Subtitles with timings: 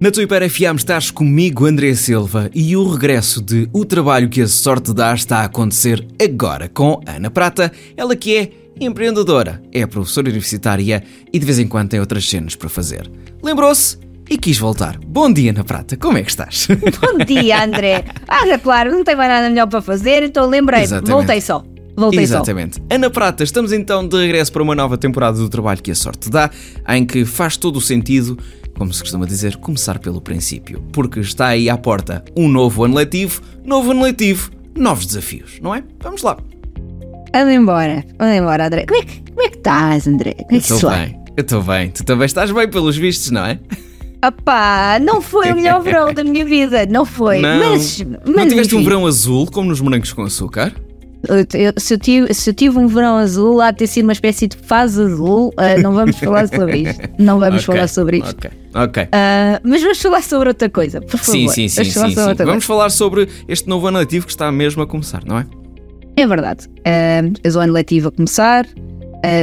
[0.00, 4.40] Na tua Hiper FM estás comigo, André Silva, e o regresso de O Trabalho que
[4.40, 8.50] a Sorte Dá está a acontecer agora com Ana Prata, ela que é
[8.80, 13.10] empreendedora, é professora universitária e de vez em quando tem outras cenas para fazer.
[13.42, 13.98] Lembrou-se
[14.30, 14.96] e quis voltar.
[15.04, 16.68] Bom dia, Ana Prata, como é que estás?
[17.02, 18.04] Bom dia, André.
[18.28, 21.10] Ah, é claro, não tem mais nada melhor para fazer, então lembrei, Exatamente.
[21.10, 21.64] voltei só.
[21.96, 22.76] Voltei Exatamente.
[22.76, 22.82] só.
[22.88, 26.30] Ana Prata, estamos então de regresso para uma nova temporada do Trabalho que a Sorte
[26.30, 26.48] Dá,
[26.88, 28.38] em que faz todo o sentido
[28.78, 30.80] como se costuma dizer, começar pelo princípio.
[30.92, 35.74] Porque está aí à porta um novo ano letivo, novo ano letivo, novos desafios, não
[35.74, 35.82] é?
[36.00, 36.38] Vamos lá.
[37.34, 38.86] Anda embora, anda embora, André.
[38.86, 40.34] Como é que, como é que estás, André?
[40.34, 41.90] Como é que Estou bem, eu estou bem.
[41.90, 43.58] Tu também estás bem pelos vistos, não é?
[44.24, 47.38] Opá, não foi o melhor verão da minha vida, não foi.
[47.42, 50.72] Não, mas, mas não tiveste um enfim, verão azul, como nos morangos com açúcar?
[51.26, 54.12] Eu- se, eu tive, se eu tive um verão azul, há de ter sido uma
[54.12, 57.00] espécie de fase azul, ah, não vamos falar sobre isto.
[57.18, 58.30] Não vamos Ok, falar sobre isto.
[58.30, 59.08] Ok, ok.
[59.12, 61.32] Ah, mas vamos falar sobre outra coisa, por favor.
[61.32, 62.44] Sim, sim, sim, Vamos falar sim, sobre sim.
[62.44, 65.46] Vamos falar sobre este novo ano letivo que está mesmo a começar, não é?
[66.16, 66.66] É verdade.
[66.68, 68.66] Uh, o ano letivo a começar,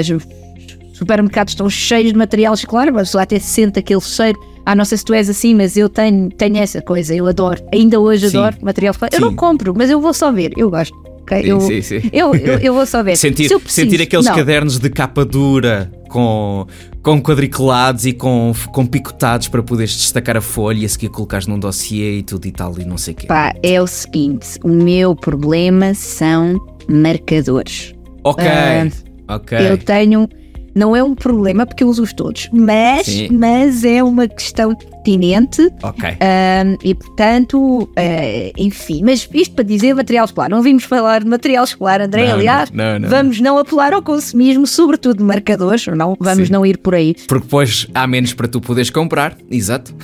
[0.00, 4.38] os supermercados estão cheios de material escolar, mas lá até se sente aquele cheiro.
[4.64, 7.60] Ah, não sei se tu és assim, mas eu tenho, tenho essa coisa, eu adoro.
[7.72, 8.38] Ainda hoje Sim.
[8.38, 9.10] adoro material escolar.
[9.12, 9.24] Eu Sim.
[9.24, 10.96] não compro, mas eu vou só ver, eu gosto.
[11.22, 11.42] Ok?
[11.42, 12.00] Sim, eu, sim, sim.
[12.12, 13.16] Eu, eu, eu vou só ver.
[13.18, 14.34] Sentir, Se eu preciso- sentir aqueles não.
[14.34, 16.66] cadernos de capa dura com,
[17.02, 21.46] com quadriculados e com, com picotados para poderes destacar a folha e a seguir colocares
[21.46, 23.26] num dossiê e tudo e tal e não sei o quê.
[23.26, 27.94] Pá, é o seguinte: o meu problema são marcadores.
[28.24, 29.58] Ok, Ah, ok.
[29.70, 30.28] Eu tenho.
[30.74, 33.28] Não é um problema porque eu uso-os todos, mas, Sim.
[33.30, 36.08] mas é uma questão pertinente Ok.
[36.08, 40.48] Ahm, e portanto, eh, enfim, mas isto para dizer material escolar.
[40.48, 42.26] Não vimos falar de material escolar, André.
[42.28, 45.86] Não, aliás, não, não, vamos não apelar ao consumismo, sobretudo de marcadores.
[45.88, 46.52] Não, vamos Sim.
[46.52, 47.14] não ir por aí.
[47.26, 49.94] Porque depois há menos para tu poderes comprar, exato.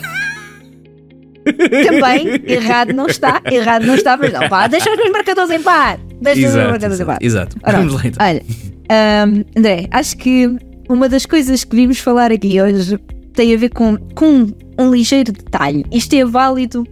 [1.45, 5.63] Também, errado não está, errado não está, mas não, pá, deixa os meus marcadores em
[5.63, 5.99] par.
[6.21, 7.19] Deixa os meus Exato, marcadores em par.
[7.23, 7.57] exato.
[7.57, 7.57] exato.
[7.67, 8.27] Ora, Vamos lá então.
[8.27, 8.43] Olha,
[8.89, 10.49] ahm, André, acho que
[10.89, 12.99] uma das coisas que vimos falar aqui hoje
[13.35, 15.85] tem a ver com, com um ligeiro detalhe.
[15.93, 16.87] Isto é válido,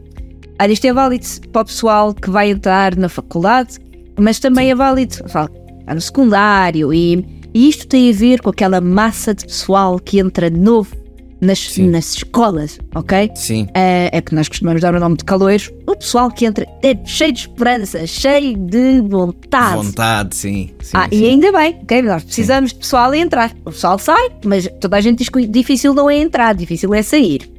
[0.60, 3.78] olha, isto é válido para o pessoal que vai entrar na faculdade,
[4.18, 5.48] mas também é válido está
[5.94, 7.24] no secundário e,
[7.54, 11.06] e isto tem a ver com aquela massa de pessoal que entra novo
[11.41, 11.88] nas, Sim.
[11.91, 13.30] nas escolas, ok?
[13.34, 15.70] Sim, É, é que nós costumamos dar o nome de caloiros.
[15.86, 19.76] O pessoal que entra é cheio de esperança, cheio de vontade.
[19.76, 20.70] vontade, sim.
[20.80, 21.20] sim, Ah, sim.
[21.22, 22.02] e ainda bem, ok?
[22.02, 23.52] Nós precisamos de pessoal a entrar.
[23.64, 27.02] O pessoal sai, mas toda a gente diz que difícil não é entrar, difícil é
[27.02, 27.50] sair.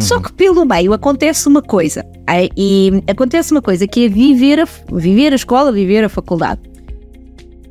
[0.00, 0.22] Só Uhum.
[0.22, 2.04] que pelo meio acontece uma coisa.
[2.28, 6.60] eh, E acontece uma coisa que é viver a, viver a escola, viver a faculdade.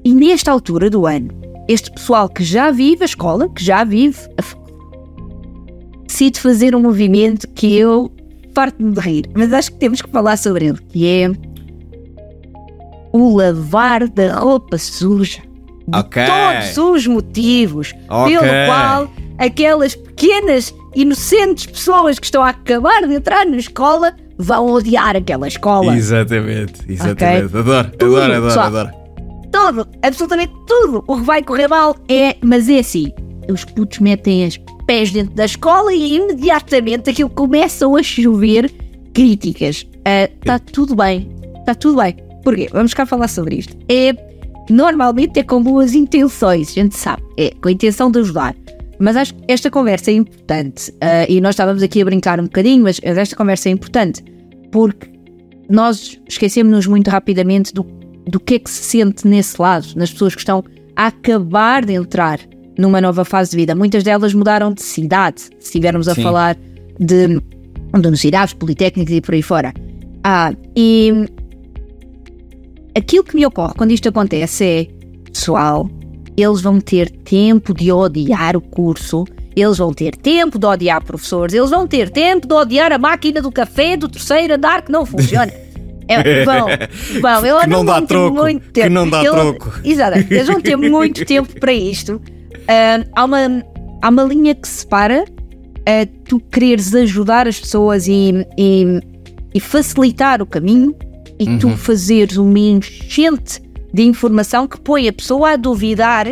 [0.03, 1.29] E nesta altura do ano,
[1.67, 4.60] este pessoal que já vive a escola, que já vive a faculdade,
[6.21, 8.11] decide fazer um movimento que eu
[8.53, 11.31] farto-me de rir, mas acho que temos que falar sobre ele, que é
[13.11, 15.39] o lavar da roupa suja.
[15.87, 16.23] De Ok.
[16.25, 18.37] todos os motivos Ok.
[18.37, 24.67] pelo qual aquelas pequenas, inocentes pessoas que estão a acabar de entrar na escola vão
[24.73, 25.95] odiar aquela escola.
[25.97, 27.57] Exatamente, exatamente.
[27.57, 28.65] Adoro, Tudo, adoro, adoro, pessoal.
[28.67, 28.89] adoro.
[29.51, 31.03] Tudo, absolutamente tudo.
[31.07, 33.11] O que vai correr mal é, mas é assim.
[33.51, 34.55] Os putos metem os
[34.91, 38.69] pés dentro da escola e imediatamente aquilo começam a chover
[39.13, 39.87] críticas.
[40.37, 41.29] Está tudo bem,
[41.59, 42.17] está tudo bem.
[42.43, 42.67] Porquê?
[42.73, 43.73] Vamos cá falar sobre isto.
[43.87, 44.13] É
[44.69, 48.53] normalmente é com boas intenções, a gente sabe, é com a intenção de ajudar.
[48.99, 52.43] Mas acho que esta conversa é importante ah, e nós estávamos aqui a brincar um
[52.43, 54.21] bocadinho, mas esta conversa é importante
[54.73, 55.07] porque
[55.69, 57.83] nós esquecemos-nos muito rapidamente do,
[58.27, 60.65] do que é que se sente nesse lado, nas pessoas que estão
[60.97, 62.41] a acabar de entrar
[62.81, 63.75] numa nova fase de vida.
[63.75, 66.23] Muitas delas mudaram de cidade, se estivermos a Sim.
[66.23, 66.57] falar
[66.99, 67.41] de, de
[67.93, 69.73] universidades, politécnicas e por aí fora.
[70.23, 71.25] Ah, e
[72.97, 74.87] aquilo que me ocorre quando isto acontece é,
[75.31, 75.89] pessoal,
[76.35, 79.25] eles vão ter tempo de odiar o curso,
[79.55, 83.41] eles vão ter tempo de odiar professores, eles vão ter tempo de odiar a máquina
[83.41, 85.51] do café do terceiro andar que não funciona.
[86.07, 86.67] É, vão,
[87.21, 88.89] vão, eu Que não dá troco, muito que tempo.
[88.89, 89.73] não dá Eles- troco.
[89.83, 92.21] Exato, eles vão ter muito tempo para isto.
[92.67, 93.37] Ah, há, uma,
[94.01, 95.25] há uma linha que separa
[95.85, 98.99] ah, tu quereres ajudar as pessoas e, e,
[99.53, 100.95] e facilitar o caminho
[101.39, 101.57] e Uhum.
[101.57, 103.59] tu fazeres uma enchente
[103.93, 106.25] de informação que põe a pessoa a duvidar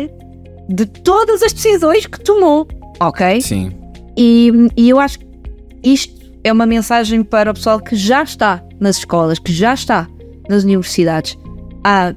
[0.68, 2.66] de todas as decisões que tomou,
[3.00, 3.40] ok?
[3.40, 3.72] Sim,
[4.16, 5.26] E, e eu acho que
[5.82, 6.14] isto
[6.44, 10.06] é uma mensagem para o pessoal que já está nas escolas, que já está
[10.48, 11.36] nas universidades.
[11.84, 12.14] Ah,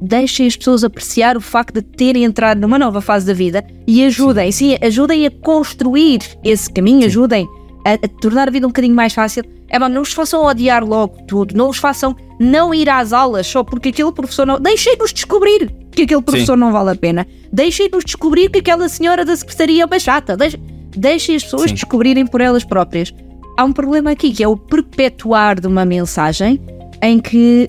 [0.00, 4.04] deixem as pessoas apreciar o facto de terem entrado numa nova fase da vida e
[4.04, 7.48] ajudem, sim, ajudem a construir esse caminho, ajudem
[7.84, 10.84] a, a tornar a vida um bocadinho mais fácil, é bom, não os façam odiar
[10.84, 14.60] logo tudo, não os façam não ir às aulas só porque aquele professor não.
[14.60, 16.60] Deixem-nos descobrir que aquele professor Sim.
[16.60, 17.26] não vale a pena.
[17.52, 20.36] Deixem-nos descobrir que aquela senhora da secretaria é uma chata.
[20.36, 20.60] Deixem,
[20.96, 21.74] deixem as pessoas Sim.
[21.74, 23.12] descobrirem por elas próprias.
[23.56, 26.60] Há um problema aqui que é o perpetuar de uma mensagem
[27.02, 27.68] em que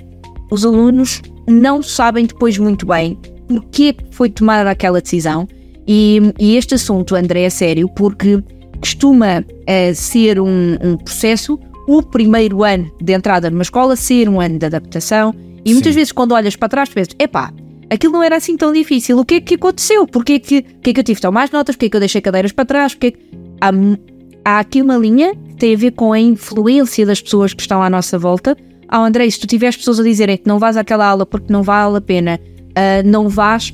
[0.52, 3.18] os alunos não sabem depois muito bem
[3.50, 5.48] porquê foi tomada aquela decisão.
[5.88, 8.42] E, e este assunto, André, é sério porque
[8.80, 14.40] costuma uh, ser um, um, processo, o primeiro ano de entrada numa escola ser um
[14.40, 15.34] ano de adaptação,
[15.66, 15.74] e Sim.
[15.74, 17.52] muitas vezes quando olhas para trás pensas, epá,
[17.90, 20.06] aquilo não era assim tão difícil, o que é que aconteceu?
[20.06, 21.76] Porquê que, que, é que eu tive tão mais notas?
[21.76, 22.94] Porquê que eu deixei cadeiras para trás?
[22.94, 23.20] Porquê que...
[23.60, 23.72] há,
[24.46, 27.82] há aqui uma linha que tem a ver com a influência das pessoas que estão
[27.82, 28.56] à nossa volta.
[28.90, 31.62] Ah, André, se tu tiveres pessoas a dizerem que não vais àquela aula porque não
[31.62, 32.40] vale a pena,
[32.70, 33.72] uh, não vais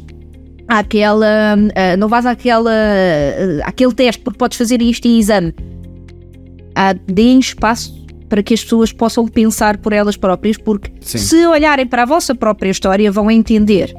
[0.68, 1.56] àquela.
[1.56, 5.50] Uh, não vais àquela, uh, àquele teste porque podes fazer isto e exame.
[5.50, 7.96] Uh, deem espaço
[8.28, 11.18] para que as pessoas possam pensar por elas próprias, porque Sim.
[11.18, 13.94] se olharem para a vossa própria história, vão entender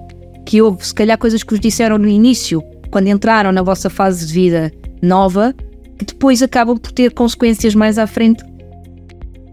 [0.45, 4.27] que houve, se calhar, coisas que vos disseram no início, quando entraram na vossa fase
[4.27, 4.73] de vida
[5.03, 5.55] nova,
[5.99, 8.45] que depois acabam por ter consequências mais à frente.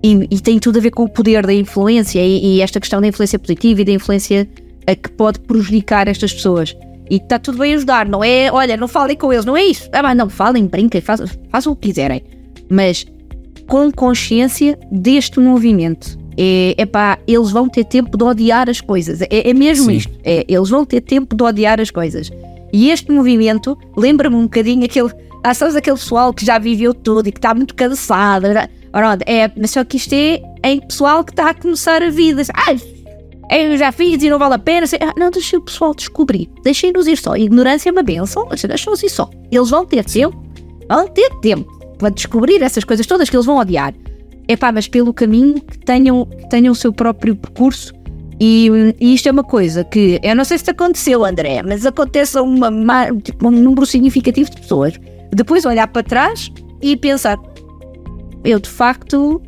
[0.04, 3.00] E, e tem tudo a ver com o poder da influência e, e esta questão
[3.00, 4.50] da influência positiva e da influência
[4.86, 6.76] a que pode prejudicar estas pessoas.
[7.10, 8.52] E está tudo bem ajudar, não é?
[8.52, 9.90] Olha, não falem com eles, não é isso.
[9.92, 12.24] Ah, mas não, falem, brinquem, façam, façam o que quiserem.
[12.70, 13.06] Mas
[13.68, 16.18] com consciência deste movimento.
[16.38, 19.22] É, é pá, eles vão ter tempo de odiar as coisas.
[19.22, 19.98] É, é mesmo Sim.
[19.98, 20.14] isto.
[20.24, 22.32] É, eles vão ter tempo de odiar as coisas.
[22.72, 25.12] E este movimento lembra-me um bocadinho aquele.
[25.44, 28.48] Ah, sabes aquele pessoal que já viveu tudo e que está muito cansado.
[28.94, 32.44] Pronto, é, mas só que isto é em pessoal que está a começar a vida.
[32.54, 32.76] Ah,
[33.58, 34.86] eu já fiz e não vale a pena.
[35.02, 36.48] Ah, não, deixem o pessoal descobrir.
[36.64, 37.36] Deixem-nos ir só.
[37.36, 39.28] Ignorância é uma benção, deixem-nos ir só.
[39.52, 40.42] Eles vão ter tempo,
[40.88, 43.96] vão ter tempo para descobrir essas coisas todas que eles vão odiar.
[44.48, 47.94] É pá, mas pelo caminho que tenham, que tenham o seu próprio percurso.
[48.40, 48.70] E,
[49.00, 52.44] e, isto é uma coisa que eu não sei se aconteceu, André, mas acontece a
[52.44, 54.94] uma, tipo, um número significativo de pessoas.
[55.32, 56.52] Depois olhar para trás
[56.82, 57.40] e pensar:
[58.44, 59.42] eu de facto,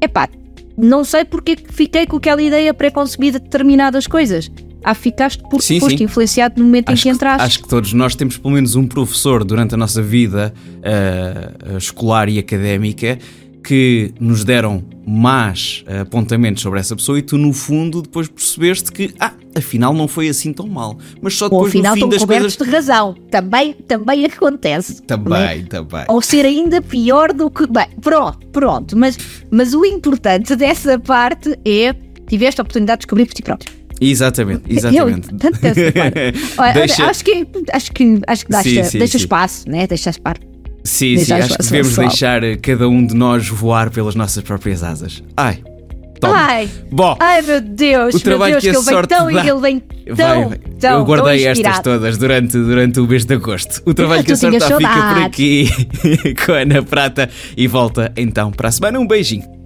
[0.00, 0.28] é pá,
[0.76, 4.50] não sei porque fiquei com aquela ideia pré-concebida de determinadas coisas.
[4.82, 6.04] Ah, ficaste porque sim, foste sim.
[6.04, 7.42] influenciado no momento acho em que entraste.
[7.42, 12.28] acho que todos nós temos pelo menos um professor durante a nossa vida uh, escolar
[12.28, 13.18] e académica
[13.62, 19.14] que nos deram más apontamentos sobre essa pessoa e tu, no fundo, depois percebeste que,
[19.18, 20.98] ah, afinal não foi assim tão mal.
[21.20, 22.56] Mas só depois Ou afinal no fim estão coisas...
[22.56, 23.14] de razão.
[23.30, 25.02] Também, também acontece.
[25.02, 25.62] Também, é?
[25.62, 26.04] também.
[26.08, 27.66] Ou ser ainda pior do que.
[27.66, 28.96] Bem, pronto, pronto.
[28.96, 29.16] Mas,
[29.50, 31.94] mas o importante dessa parte é
[32.26, 33.84] tiveste a oportunidade de descobrir por ti próprio.
[34.00, 35.28] Exatamente, exatamente.
[35.30, 35.58] Eu, tanto
[36.58, 37.06] Olha, deixa...
[37.06, 39.24] acho que acho que acho que deixa, sim, sim, deixa sim.
[39.24, 39.86] espaço, né?
[39.86, 40.40] Deixa espaço.
[40.82, 45.22] Sim, sim, acho que devemos deixar cada um de nós voar pelas nossas próprias asas.
[45.36, 45.62] Ai,
[46.24, 46.38] Toma.
[46.38, 49.46] Ai, Bom, ai meu Deus, o trabalho meu Deus, que, que ele vem tão dá...
[49.46, 49.80] ele vem
[50.16, 53.82] tão, vai, tão Eu guardei tão estas todas durante, durante o mês de agosto.
[53.86, 55.68] O trabalho que a sorte dá fica por aqui
[56.44, 58.98] com a Ana Prata e volta então para a semana.
[58.98, 59.63] Um beijinho.